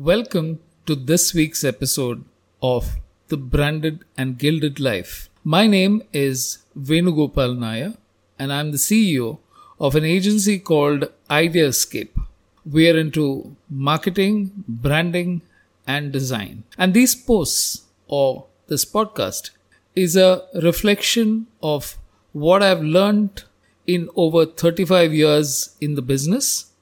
Welcome 0.00 0.60
to 0.86 0.94
this 0.94 1.34
week's 1.34 1.62
episode 1.62 2.24
of 2.62 2.96
The 3.28 3.36
Branded 3.36 4.06
and 4.16 4.38
Gilded 4.38 4.80
Life. 4.80 5.28
My 5.44 5.66
name 5.66 6.02
is 6.10 6.64
Venugopal 6.74 7.58
Nair, 7.58 7.92
and 8.38 8.50
I'm 8.50 8.70
the 8.70 8.78
CEO 8.78 9.40
of 9.78 9.94
an 9.96 10.06
agency 10.06 10.58
called 10.58 11.12
Ideascape. 11.28 12.18
We 12.64 12.88
are 12.88 12.96
into 12.96 13.54
marketing, 13.68 14.64
branding, 14.66 15.42
and 15.86 16.10
design. 16.10 16.62
And 16.78 16.94
these 16.94 17.14
posts 17.14 17.82
or 18.08 18.46
this 18.68 18.86
podcast 18.86 19.50
is 19.94 20.16
a 20.16 20.44
reflection 20.62 21.46
of 21.62 21.98
what 22.32 22.62
I've 22.62 22.82
learned 22.82 23.44
in 23.86 24.08
over 24.16 24.46
35 24.46 25.12
years 25.12 25.76
in 25.78 25.94
the 25.94 26.00
business, 26.00 26.72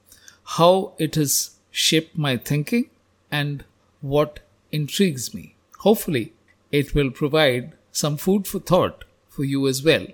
how 0.58 0.92
it 0.98 1.16
has 1.16 1.56
shaped 1.72 2.16
my 2.16 2.36
thinking, 2.36 2.88
and 3.30 3.64
what 4.00 4.40
intrigues 4.70 5.34
me. 5.34 5.56
Hopefully, 5.78 6.32
it 6.70 6.94
will 6.94 7.10
provide 7.10 7.72
some 7.92 8.16
food 8.16 8.46
for 8.46 8.58
thought 8.58 9.04
for 9.28 9.44
you 9.44 9.66
as 9.66 9.82
well. 9.82 10.06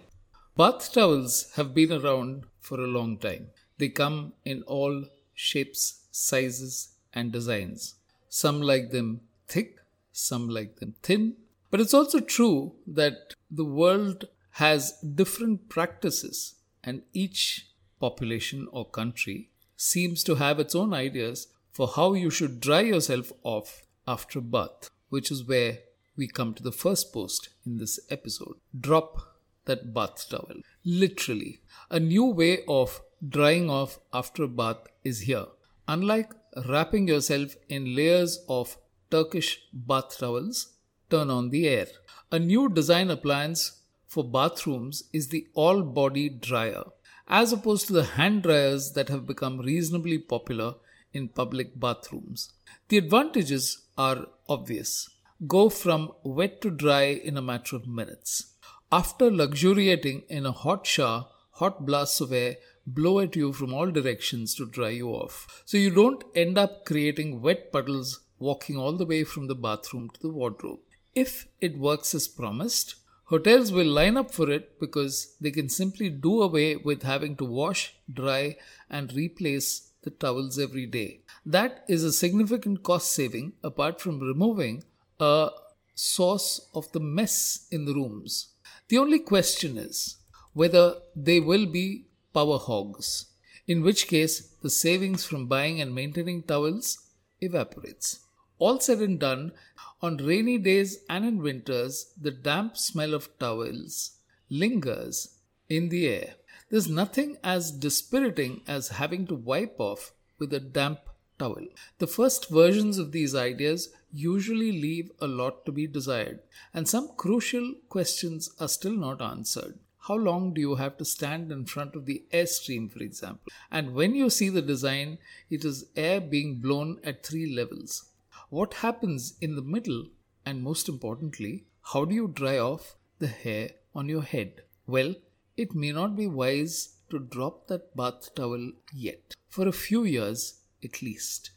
Bath 0.56 0.92
towels 0.92 1.52
have 1.56 1.74
been 1.74 1.92
around 1.92 2.44
for 2.60 2.80
a 2.80 2.86
long 2.86 3.18
time. 3.18 3.48
They 3.78 3.88
come 3.88 4.34
in 4.44 4.62
all 4.62 5.06
shapes, 5.34 6.04
sizes, 6.10 6.94
and 7.12 7.32
designs. 7.32 7.94
Some 8.28 8.62
like 8.62 8.90
them 8.90 9.20
thick, 9.48 9.78
some 10.12 10.48
like 10.48 10.76
them 10.76 10.94
thin. 11.02 11.34
But 11.70 11.80
it's 11.80 11.94
also 11.94 12.20
true 12.20 12.72
that 12.86 13.34
the 13.50 13.64
world 13.64 14.28
has 14.52 14.92
different 15.00 15.68
practices, 15.68 16.54
and 16.84 17.02
each 17.12 17.66
population 17.98 18.68
or 18.70 18.88
country 18.88 19.50
seems 19.76 20.22
to 20.24 20.36
have 20.36 20.60
its 20.60 20.74
own 20.74 20.94
ideas 20.94 21.48
for 21.74 21.88
how 21.88 22.14
you 22.14 22.30
should 22.30 22.60
dry 22.60 22.80
yourself 22.80 23.32
off 23.42 23.82
after 24.06 24.40
bath, 24.40 24.90
which 25.08 25.30
is 25.30 25.44
where 25.44 25.78
we 26.16 26.28
come 26.28 26.54
to 26.54 26.62
the 26.62 26.72
first 26.72 27.12
post 27.12 27.48
in 27.66 27.78
this 27.78 27.98
episode. 28.10 28.54
Drop 28.78 29.18
that 29.64 29.92
bath 29.92 30.28
towel. 30.30 30.60
Literally, 30.84 31.60
a 31.90 31.98
new 31.98 32.26
way 32.26 32.60
of 32.68 33.02
drying 33.28 33.68
off 33.68 33.98
after 34.12 34.44
a 34.44 34.48
bath 34.48 34.86
is 35.02 35.22
here. 35.22 35.46
Unlike 35.88 36.32
wrapping 36.68 37.08
yourself 37.08 37.56
in 37.68 37.96
layers 37.96 38.38
of 38.48 38.76
Turkish 39.10 39.60
bath 39.72 40.16
towels, 40.18 40.74
turn 41.10 41.28
on 41.28 41.50
the 41.50 41.66
air. 41.66 41.88
A 42.30 42.38
new 42.38 42.68
design 42.68 43.10
appliance 43.10 43.80
for 44.06 44.22
bathrooms 44.22 45.02
is 45.12 45.28
the 45.28 45.48
all 45.54 45.82
body 45.82 46.28
dryer, 46.28 46.84
as 47.26 47.52
opposed 47.52 47.88
to 47.88 47.92
the 47.92 48.04
hand 48.04 48.44
dryers 48.44 48.92
that 48.92 49.08
have 49.08 49.26
become 49.26 49.58
reasonably 49.58 50.18
popular 50.18 50.74
in 51.14 51.28
public 51.28 51.78
bathrooms. 51.80 52.52
The 52.88 52.98
advantages 52.98 53.82
are 53.96 54.26
obvious. 54.48 55.08
Go 55.46 55.68
from 55.68 56.12
wet 56.22 56.60
to 56.62 56.70
dry 56.70 57.04
in 57.04 57.36
a 57.36 57.42
matter 57.42 57.76
of 57.76 57.86
minutes. 57.86 58.52
After 58.92 59.30
luxuriating 59.30 60.24
in 60.28 60.44
a 60.44 60.52
hot 60.52 60.86
shower, 60.86 61.26
hot 61.52 61.86
blasts 61.86 62.20
of 62.20 62.32
air 62.32 62.56
blow 62.86 63.20
at 63.20 63.36
you 63.36 63.52
from 63.52 63.72
all 63.72 63.90
directions 63.90 64.54
to 64.56 64.66
dry 64.66 64.90
you 64.90 65.08
off. 65.08 65.62
So 65.64 65.78
you 65.78 65.90
don't 65.90 66.22
end 66.34 66.58
up 66.58 66.84
creating 66.84 67.40
wet 67.40 67.72
puddles 67.72 68.20
walking 68.38 68.76
all 68.76 68.92
the 68.92 69.06
way 69.06 69.24
from 69.24 69.46
the 69.46 69.54
bathroom 69.54 70.10
to 70.10 70.20
the 70.20 70.28
wardrobe. 70.28 70.80
If 71.14 71.46
it 71.60 71.78
works 71.78 72.14
as 72.14 72.28
promised, 72.28 72.96
hotels 73.24 73.72
will 73.72 73.86
line 73.86 74.16
up 74.16 74.32
for 74.32 74.50
it 74.50 74.78
because 74.80 75.36
they 75.40 75.50
can 75.50 75.68
simply 75.68 76.10
do 76.10 76.42
away 76.42 76.76
with 76.76 77.02
having 77.02 77.36
to 77.36 77.44
wash, 77.44 77.94
dry, 78.12 78.56
and 78.90 79.12
replace 79.12 79.90
the 80.04 80.10
towels 80.10 80.58
every 80.58 80.86
day. 80.86 81.20
That 81.44 81.84
is 81.88 82.04
a 82.04 82.12
significant 82.12 82.82
cost 82.82 83.12
saving 83.12 83.54
apart 83.62 84.00
from 84.00 84.20
removing 84.20 84.84
a 85.18 85.50
source 85.94 86.68
of 86.74 86.90
the 86.92 87.00
mess 87.00 87.66
in 87.70 87.84
the 87.84 87.94
rooms. 87.94 88.48
The 88.88 88.98
only 88.98 89.18
question 89.18 89.76
is 89.78 90.18
whether 90.52 90.96
they 91.16 91.40
will 91.40 91.66
be 91.66 92.06
power 92.32 92.58
hogs, 92.58 93.26
in 93.66 93.82
which 93.82 94.06
case 94.06 94.54
the 94.62 94.70
savings 94.70 95.24
from 95.24 95.46
buying 95.46 95.80
and 95.80 95.94
maintaining 95.94 96.42
towels 96.42 96.98
evaporates. 97.40 98.20
All 98.58 98.78
said 98.78 98.98
and 98.98 99.18
done, 99.18 99.52
on 100.00 100.18
rainy 100.18 100.58
days 100.58 100.98
and 101.08 101.24
in 101.24 101.38
winters, 101.38 102.12
the 102.20 102.30
damp 102.30 102.76
smell 102.76 103.14
of 103.14 103.36
towels 103.38 104.12
lingers 104.50 105.38
in 105.68 105.88
the 105.88 106.06
air. 106.06 106.34
There's 106.74 106.88
nothing 106.88 107.36
as 107.44 107.70
dispiriting 107.70 108.62
as 108.66 108.88
having 108.88 109.28
to 109.28 109.36
wipe 109.36 109.76
off 109.78 110.12
with 110.40 110.52
a 110.52 110.58
damp 110.58 110.98
towel. 111.38 111.68
The 111.98 112.08
first 112.08 112.50
versions 112.50 112.98
of 112.98 113.12
these 113.12 113.32
ideas 113.32 113.90
usually 114.12 114.72
leave 114.72 115.12
a 115.20 115.28
lot 115.28 115.64
to 115.66 115.70
be 115.70 115.86
desired, 115.86 116.40
and 116.72 116.88
some 116.88 117.12
crucial 117.16 117.74
questions 117.88 118.50
are 118.58 118.66
still 118.66 118.96
not 118.96 119.22
answered. 119.22 119.78
How 120.08 120.16
long 120.16 120.52
do 120.52 120.60
you 120.60 120.74
have 120.74 120.96
to 120.96 121.04
stand 121.04 121.52
in 121.52 121.64
front 121.64 121.94
of 121.94 122.06
the 122.06 122.24
airstream, 122.32 122.90
for 122.90 123.04
example? 123.04 123.52
And 123.70 123.94
when 123.94 124.16
you 124.16 124.28
see 124.28 124.48
the 124.48 124.60
design, 124.60 125.18
it 125.50 125.64
is 125.64 125.86
air 125.94 126.20
being 126.20 126.56
blown 126.56 126.98
at 127.04 127.24
three 127.24 127.54
levels. 127.54 128.10
What 128.48 128.74
happens 128.74 129.34
in 129.40 129.54
the 129.54 129.62
middle? 129.62 130.06
And 130.44 130.64
most 130.64 130.88
importantly, 130.88 131.66
how 131.92 132.04
do 132.04 132.16
you 132.16 132.26
dry 132.26 132.58
off 132.58 132.96
the 133.20 133.28
hair 133.28 133.70
on 133.94 134.08
your 134.08 134.22
head? 134.22 134.62
Well, 134.88 135.14
it 135.56 135.74
may 135.74 135.92
not 135.92 136.16
be 136.16 136.26
wise 136.26 136.96
to 137.10 137.18
drop 137.18 137.68
that 137.68 137.94
bath 137.96 138.34
towel 138.34 138.72
yet, 138.92 139.34
for 139.48 139.68
a 139.68 139.72
few 139.72 140.04
years 140.04 140.60
at 140.82 141.02
least. 141.02 141.50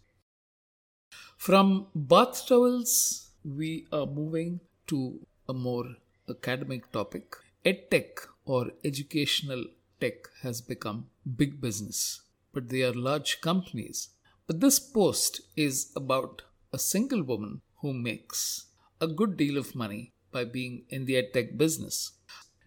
From 1.38 1.88
bath 1.94 2.46
towels, 2.48 3.32
we 3.44 3.88
are 3.92 4.06
moving 4.06 4.60
to 4.88 5.20
a 5.48 5.54
more 5.54 5.86
academic 6.30 6.92
topic. 6.92 7.36
EdTech 7.66 8.28
or 8.46 8.72
educational 8.84 9.66
tech 10.00 10.30
has 10.42 10.62
become 10.62 11.08
big 11.36 11.60
business, 11.60 12.22
but 12.54 12.70
they 12.70 12.84
are 12.84 12.94
large 12.94 13.42
companies. 13.42 14.10
But 14.46 14.60
this 14.62 14.80
post 14.80 15.42
is 15.56 15.92
about 15.96 16.44
a 16.72 16.80
single 16.80 17.24
woman 17.24 17.62
who 17.82 17.94
makes 17.94 18.68
a 19.00 19.08
good 19.08 19.38
deal 19.38 19.58
of 19.58 19.76
money 19.76 20.14
by 20.32 20.44
being 20.46 20.84
in 20.90 21.06
the 21.06 21.16
EdTech 21.16 21.58
business. 21.58 22.14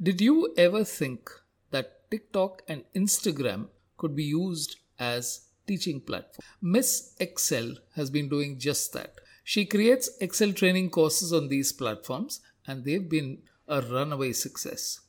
Did 0.02 0.22
you 0.22 0.54
ever 0.56 0.82
think 0.82 1.30
that 1.72 2.10
TikTok 2.10 2.62
and 2.66 2.84
Instagram 2.96 3.68
could 3.98 4.16
be 4.16 4.24
used 4.24 4.76
as 4.98 5.48
teaching 5.66 6.00
platform? 6.00 6.42
Miss 6.62 7.14
Excel 7.20 7.74
has 7.96 8.08
been 8.08 8.30
doing 8.30 8.58
just 8.58 8.94
that. 8.94 9.20
She 9.44 9.66
creates 9.66 10.08
Excel 10.18 10.54
training 10.54 10.88
courses 10.88 11.34
on 11.34 11.48
these 11.48 11.74
platforms 11.74 12.40
and 12.66 12.82
they've 12.82 13.10
been 13.10 13.42
a 13.68 13.82
runaway 13.82 14.32
success. 14.32 15.00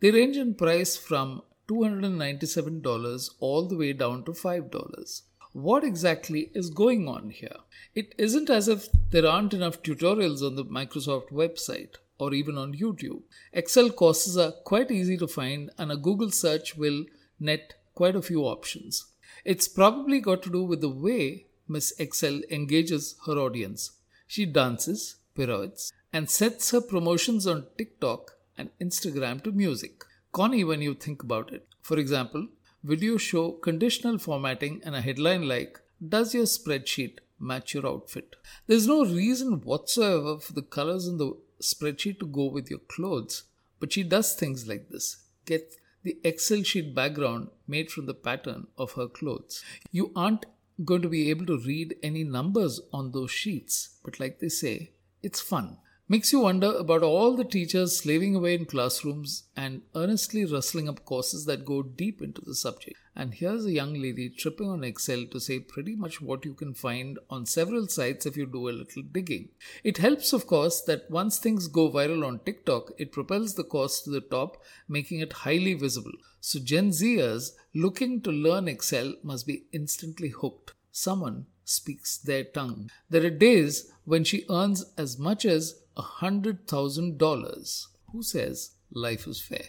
They 0.00 0.10
range 0.10 0.38
in 0.38 0.54
price 0.54 0.96
from 0.96 1.42
$297 1.68 3.30
all 3.38 3.68
the 3.68 3.76
way 3.76 3.92
down 3.92 4.24
to 4.24 4.32
$5. 4.32 5.22
What 5.52 5.84
exactly 5.84 6.50
is 6.54 6.70
going 6.70 7.06
on 7.06 7.28
here? 7.28 7.56
It 7.94 8.14
isn't 8.16 8.48
as 8.48 8.66
if 8.66 8.88
there 9.10 9.26
aren't 9.26 9.52
enough 9.52 9.82
tutorials 9.82 10.40
on 10.40 10.56
the 10.56 10.64
Microsoft 10.64 11.28
website 11.28 11.96
or 12.22 12.32
even 12.32 12.56
on 12.56 12.74
YouTube. 12.82 13.22
Excel 13.52 13.90
courses 13.90 14.36
are 14.38 14.52
quite 14.72 14.90
easy 14.90 15.16
to 15.18 15.26
find, 15.26 15.70
and 15.78 15.90
a 15.90 16.02
Google 16.08 16.30
search 16.30 16.76
will 16.76 17.04
net 17.40 17.74
quite 17.94 18.16
a 18.16 18.22
few 18.30 18.42
options. 18.42 19.06
It's 19.44 19.66
probably 19.66 20.20
got 20.20 20.42
to 20.44 20.50
do 20.50 20.62
with 20.62 20.80
the 20.82 20.96
way 21.06 21.46
Miss 21.66 21.92
Excel 21.98 22.40
engages 22.50 23.16
her 23.26 23.36
audience. 23.46 23.90
She 24.26 24.46
dances, 24.46 25.16
pirouettes, 25.34 25.92
and 26.12 26.30
sets 26.30 26.70
her 26.70 26.80
promotions 26.80 27.46
on 27.46 27.66
TikTok 27.76 28.32
and 28.56 28.70
Instagram 28.80 29.42
to 29.44 29.52
music. 29.52 30.04
Connie, 30.32 30.64
when 30.64 30.82
you 30.82 30.94
think 30.94 31.22
about 31.22 31.52
it. 31.52 31.66
For 31.80 31.98
example, 31.98 32.46
video 32.84 33.16
show 33.16 33.50
conditional 33.68 34.18
formatting 34.18 34.80
and 34.84 34.94
a 34.94 35.00
headline 35.00 35.48
like, 35.48 35.80
Does 36.16 36.34
your 36.34 36.44
spreadsheet 36.44 37.18
match 37.38 37.74
your 37.74 37.86
outfit? 37.86 38.36
There's 38.66 38.86
no 38.86 39.04
reason 39.04 39.60
whatsoever 39.60 40.38
for 40.38 40.52
the 40.52 40.62
colors 40.62 41.06
in 41.06 41.18
the 41.18 41.32
spreadsheet 41.62 42.18
to 42.20 42.26
go 42.26 42.46
with 42.46 42.70
your 42.70 42.80
clothes, 42.80 43.44
but 43.80 43.92
she 43.92 44.02
does 44.02 44.34
things 44.34 44.68
like 44.68 44.88
this. 44.90 45.24
Get 45.46 45.74
the 46.02 46.18
Excel 46.24 46.62
sheet 46.62 46.94
background 46.94 47.48
made 47.66 47.90
from 47.90 48.06
the 48.06 48.14
pattern 48.14 48.66
of 48.76 48.92
her 48.92 49.06
clothes. 49.06 49.64
You 49.90 50.12
aren't 50.16 50.46
going 50.84 51.02
to 51.02 51.08
be 51.08 51.30
able 51.30 51.46
to 51.46 51.58
read 51.58 51.96
any 52.02 52.24
numbers 52.24 52.80
on 52.92 53.12
those 53.12 53.30
sheets, 53.30 53.98
but 54.04 54.18
like 54.18 54.40
they 54.40 54.48
say, 54.48 54.92
it's 55.22 55.40
fun. 55.40 55.78
Makes 56.08 56.32
you 56.32 56.40
wonder 56.40 56.74
about 56.74 57.04
all 57.04 57.36
the 57.36 57.44
teachers 57.44 57.96
slaving 57.96 58.34
away 58.34 58.54
in 58.54 58.64
classrooms 58.64 59.44
and 59.56 59.82
earnestly 59.94 60.44
rustling 60.44 60.88
up 60.88 61.04
courses 61.04 61.46
that 61.46 61.64
go 61.64 61.82
deep 61.82 62.20
into 62.20 62.40
the 62.40 62.56
subject. 62.56 62.98
And 63.14 63.32
here's 63.32 63.64
a 63.64 63.72
young 63.72 63.94
lady 63.94 64.28
tripping 64.28 64.68
on 64.68 64.82
Excel 64.82 65.26
to 65.30 65.38
say 65.38 65.60
pretty 65.60 65.94
much 65.94 66.20
what 66.20 66.44
you 66.44 66.54
can 66.54 66.74
find 66.74 67.20
on 67.30 67.46
several 67.46 67.86
sites 67.86 68.26
if 68.26 68.36
you 68.36 68.46
do 68.46 68.68
a 68.68 68.70
little 68.70 69.02
digging. 69.02 69.50
It 69.84 69.98
helps, 69.98 70.32
of 70.32 70.46
course, 70.46 70.80
that 70.82 71.08
once 71.08 71.38
things 71.38 71.68
go 71.68 71.88
viral 71.88 72.26
on 72.26 72.40
TikTok, 72.40 72.90
it 72.98 73.12
propels 73.12 73.54
the 73.54 73.64
course 73.64 74.00
to 74.02 74.10
the 74.10 74.20
top, 74.20 74.60
making 74.88 75.20
it 75.20 75.32
highly 75.32 75.74
visible. 75.74 76.12
So 76.40 76.58
Gen 76.58 76.90
Zers 76.90 77.52
looking 77.74 78.20
to 78.22 78.32
learn 78.32 78.66
Excel 78.66 79.14
must 79.22 79.46
be 79.46 79.64
instantly 79.72 80.30
hooked. 80.30 80.74
Someone 80.90 81.46
speaks 81.64 82.18
their 82.18 82.44
tongue. 82.44 82.90
There 83.08 83.24
are 83.24 83.30
days 83.30 83.92
when 84.04 84.24
she 84.24 84.44
earns 84.50 84.84
as 84.98 85.18
much 85.18 85.44
as 85.44 85.81
$100,000. 85.96 87.86
Who 88.12 88.22
says 88.22 88.76
life 88.92 89.26
is 89.26 89.40
fair? 89.40 89.68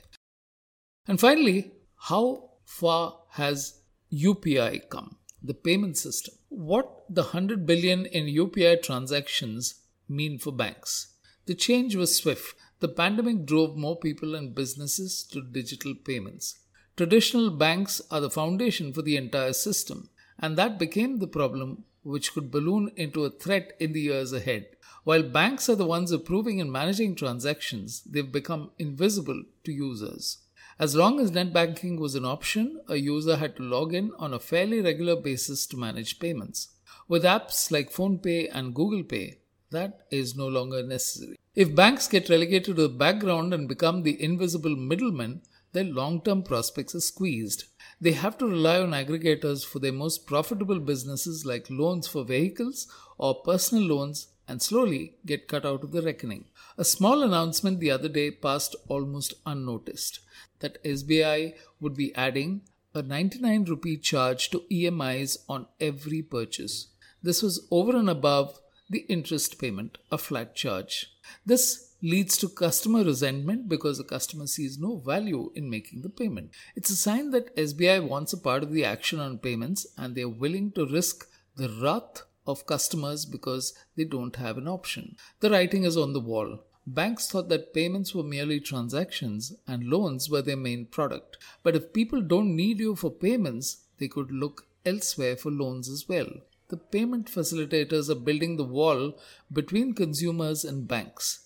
And 1.08 1.20
finally, 1.20 1.72
how 1.96 2.52
far 2.66 3.20
has 3.32 3.82
UPI 4.12 4.90
come? 4.90 5.18
The 5.42 5.54
payment 5.54 5.98
system. 5.98 6.36
What 6.50 7.04
the 7.10 7.24
100 7.24 7.66
billion 7.66 8.06
in 8.06 8.26
UPI 8.26 8.82
transactions 8.84 9.82
mean 10.08 10.40
for 10.40 10.52
banks? 10.52 11.16
The 11.46 11.56
change 11.56 11.96
was 11.96 12.16
swift. 12.16 12.56
The 12.80 12.88
pandemic 12.88 13.46
drove 13.46 13.76
more 13.76 13.98
people 13.98 14.36
and 14.36 14.56
businesses 14.56 15.24
to 15.32 15.42
digital 15.42 15.96
payments. 15.96 16.60
Traditional 16.96 17.50
banks 17.50 18.02
are 18.12 18.22
the 18.22 18.30
foundation 18.30 18.94
for 18.94 19.02
the 19.02 19.18
entire 19.18 19.54
system, 19.54 20.10
and 20.40 20.58
that 20.58 20.80
became 20.80 21.20
the 21.20 21.28
problem 21.28 21.84
which 22.04 22.34
could 22.34 22.52
balloon 22.52 22.92
into 22.96 23.24
a 23.24 23.30
threat 23.30 23.74
in 23.80 23.94
the 23.94 24.02
years 24.02 24.34
ahead. 24.34 24.68
While 25.04 25.24
banks 25.24 25.70
are 25.70 25.76
the 25.76 25.86
ones 25.86 26.12
approving 26.12 26.62
and 26.62 26.72
managing 26.72 27.16
transactions, 27.16 28.02
they've 28.04 28.32
become 28.32 28.72
invisible 28.78 29.44
to 29.64 29.72
users. 29.72 30.40
As 30.80 30.96
long 30.96 31.20
as 31.20 31.32
net 31.32 31.54
banking 31.54 32.00
was 32.00 32.16
an 32.16 32.26
option, 32.26 32.82
a 32.88 32.96
user 32.96 33.38
had 33.38 33.56
to 33.58 33.64
log 33.64 33.94
in 33.94 34.12
on 34.18 34.34
a 34.34 34.40
fairly 34.40 34.82
regular 34.82 35.16
basis 35.16 35.68
to 35.68 35.78
manage 35.78 36.20
payments. 36.20 36.70
With 37.08 37.24
apps 37.24 37.70
like 37.70 37.92
PhonePe 37.92 38.50
and 38.52 38.74
Google 38.74 39.04
Pay, 39.04 39.40
that 39.72 40.02
is 40.10 40.36
no 40.36 40.48
longer 40.48 40.84
necessary. 40.84 41.38
If 41.56 41.76
banks 41.76 42.08
get 42.08 42.30
relegated 42.30 42.76
to 42.76 42.82
the 42.82 42.90
background 42.90 43.54
and 43.54 43.68
become 43.68 44.02
the 44.02 44.22
invisible 44.24 44.76
middlemen, 44.76 45.42
their 45.74 45.84
long 45.84 46.22
term 46.22 46.44
prospects 46.44 46.96
are 46.96 47.02
squeezed. 47.02 47.66
They 48.00 48.14
have 48.14 48.38
to 48.38 48.48
rely 48.48 48.80
on 48.80 48.92
aggregators 48.92 49.66
for 49.66 49.80
their 49.80 49.92
most 49.92 50.26
profitable 50.26 50.80
businesses 50.80 51.46
like 51.46 51.70
loans 51.70 52.08
for 52.08 52.24
vehicles 52.24 52.88
or 53.18 53.42
personal 53.44 53.84
loans 53.84 54.28
and 54.48 54.62
slowly 54.62 55.16
get 55.26 55.48
cut 55.48 55.66
out 55.66 55.84
of 55.84 55.92
the 55.92 56.02
reckoning. 56.02 56.46
A 56.78 56.86
small 56.86 57.24
announcement 57.24 57.80
the 57.80 57.92
other 57.92 58.10
day 58.10 58.30
passed 58.32 58.76
almost 58.88 59.34
unnoticed 59.46 60.20
that 60.60 60.84
SBI 60.84 61.56
would 61.80 61.96
be 61.96 62.14
adding 62.16 62.62
a 62.94 63.02
99 63.02 63.66
rupee 63.66 63.98
charge 63.98 64.50
to 64.52 64.64
EMIs 64.72 65.40
on 65.50 65.68
every 65.80 66.22
purchase. 66.22 66.88
This 67.22 67.42
was 67.42 67.66
over 67.72 67.96
and 67.96 68.10
above 68.10 68.60
the 68.90 69.06
interest 69.10 69.58
payment, 69.60 69.98
a 70.12 70.18
flat 70.18 70.56
charge. 70.56 71.16
This 71.46 71.93
leads 72.04 72.36
to 72.36 72.50
customer 72.50 73.02
resentment 73.02 73.70
because 73.70 73.98
the 73.98 74.04
customer 74.04 74.46
sees 74.46 74.78
no 74.78 74.98
value 74.98 75.50
in 75.56 75.70
making 75.70 76.02
the 76.02 76.10
payment. 76.10 76.52
It's 76.76 76.90
a 76.90 76.98
sign 76.98 77.32
that 77.32 77.56
SBI 77.56 78.06
wants 78.06 78.34
a 78.34 78.38
part 78.38 78.62
of 78.62 78.74
the 78.74 78.84
action 78.84 79.22
on 79.22 79.38
payments 79.38 79.88
and 79.98 80.14
they're 80.14 80.28
willing 80.28 80.74
to 80.74 80.86
risk 80.86 81.26
the 81.56 81.70
wrath 81.82 82.24
of 82.46 82.66
customers 82.66 83.26
because 83.26 83.74
they 83.96 84.04
don't 84.04 84.36
have 84.36 84.58
an 84.58 84.68
option. 84.68 85.16
The 85.40 85.50
writing 85.50 85.86
is 85.86 85.96
on 85.96 86.12
the 86.12 86.20
wall. 86.20 86.60
Banks 86.86 87.30
thought 87.30 87.48
that 87.48 87.74
payments 87.74 88.14
were 88.14 88.24
merely 88.24 88.60
transactions 88.60 89.54
and 89.66 89.86
loans 89.86 90.30
were 90.30 90.42
their 90.42 90.58
main 90.58 90.88
product. 90.88 91.38
But 91.64 91.78
if 91.78 91.94
people 91.94 92.22
don't 92.22 92.54
need 92.54 92.80
you 92.80 92.98
for 92.98 93.12
payments, 93.12 93.78
they 93.98 94.10
could 94.10 94.30
look 94.30 94.68
elsewhere 94.86 95.38
for 95.38 95.52
loans 95.52 95.88
as 95.88 96.10
well. 96.10 96.28
The 96.68 96.76
payment 96.76 97.28
facilitators 97.28 98.10
are 98.10 98.16
building 98.16 98.58
the 98.58 98.66
wall 98.66 99.18
between 99.52 99.94
consumers 99.94 100.66
and 100.66 100.86
banks. 100.86 101.43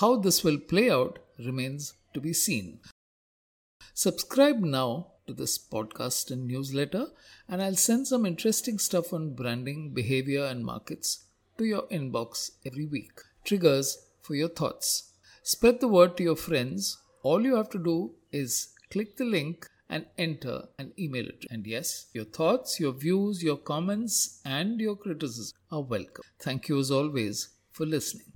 How 0.00 0.16
this 0.16 0.44
will 0.44 0.58
play 0.58 0.90
out 0.90 1.20
remains 1.38 1.94
to 2.12 2.20
be 2.20 2.34
seen. 2.34 2.80
Subscribe 3.94 4.58
now 4.58 5.12
to 5.26 5.32
this 5.32 5.56
podcast 5.56 6.30
and 6.30 6.46
newsletter, 6.46 7.06
and 7.48 7.62
I'll 7.62 7.76
send 7.76 8.06
some 8.06 8.26
interesting 8.26 8.78
stuff 8.78 9.14
on 9.14 9.34
branding, 9.34 9.94
behavior, 9.94 10.44
and 10.44 10.66
markets 10.66 11.24
to 11.56 11.64
your 11.64 11.84
inbox 11.88 12.50
every 12.66 12.84
week. 12.84 13.22
Triggers 13.42 13.96
for 14.20 14.34
your 14.34 14.50
thoughts. 14.50 15.14
Spread 15.42 15.80
the 15.80 15.88
word 15.88 16.18
to 16.18 16.24
your 16.24 16.36
friends. 16.36 16.98
All 17.22 17.40
you 17.40 17.56
have 17.56 17.70
to 17.70 17.78
do 17.78 18.10
is 18.30 18.74
click 18.90 19.16
the 19.16 19.24
link 19.24 19.66
and 19.88 20.04
enter 20.18 20.64
an 20.78 20.92
email 20.98 21.24
address. 21.24 21.50
And 21.50 21.66
yes, 21.66 22.06
your 22.12 22.26
thoughts, 22.26 22.78
your 22.78 22.92
views, 22.92 23.42
your 23.42 23.56
comments, 23.56 24.42
and 24.44 24.78
your 24.78 24.96
criticism 24.96 25.56
are 25.72 25.80
welcome. 25.80 26.24
Thank 26.38 26.68
you 26.68 26.78
as 26.80 26.90
always 26.90 27.48
for 27.70 27.86
listening. 27.86 28.35